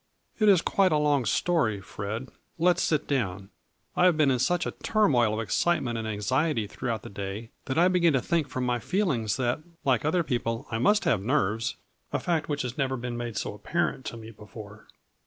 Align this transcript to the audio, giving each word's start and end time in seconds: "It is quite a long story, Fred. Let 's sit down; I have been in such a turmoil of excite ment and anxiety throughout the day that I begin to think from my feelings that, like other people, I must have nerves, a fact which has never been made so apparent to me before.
"It 0.39 0.49
is 0.49 0.63
quite 0.63 0.91
a 0.91 0.97
long 0.97 1.25
story, 1.25 1.79
Fred. 1.79 2.29
Let 2.57 2.79
's 2.79 2.81
sit 2.81 3.05
down; 3.07 3.51
I 3.95 4.05
have 4.05 4.17
been 4.17 4.31
in 4.31 4.39
such 4.39 4.65
a 4.65 4.71
turmoil 4.71 5.31
of 5.35 5.39
excite 5.39 5.83
ment 5.83 5.95
and 5.95 6.07
anxiety 6.07 6.65
throughout 6.65 7.03
the 7.03 7.09
day 7.11 7.51
that 7.65 7.77
I 7.77 7.87
begin 7.87 8.13
to 8.13 8.19
think 8.21 8.47
from 8.49 8.65
my 8.65 8.79
feelings 8.79 9.37
that, 9.37 9.59
like 9.85 10.03
other 10.03 10.23
people, 10.23 10.65
I 10.71 10.79
must 10.79 11.05
have 11.05 11.21
nerves, 11.21 11.75
a 12.11 12.17
fact 12.19 12.49
which 12.49 12.63
has 12.63 12.79
never 12.79 12.97
been 12.97 13.15
made 13.15 13.37
so 13.37 13.53
apparent 13.53 14.05
to 14.05 14.17
me 14.17 14.31
before. 14.31 14.87